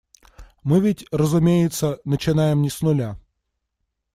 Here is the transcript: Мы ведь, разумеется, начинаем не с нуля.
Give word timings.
Мы 0.63 0.79
ведь, 0.79 1.05
разумеется, 1.11 1.99
начинаем 2.05 2.63
не 2.63 2.71
с 2.71 2.81
нуля. 2.81 3.19